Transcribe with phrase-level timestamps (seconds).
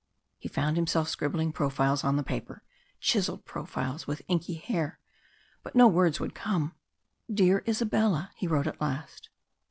[0.39, 2.63] He found himself scribbling profiles on the paper,
[2.99, 4.97] chiselled profiles with inky hair
[5.61, 6.73] but no words would come.
[7.31, 9.29] "Dear Isabella," he wrote at last.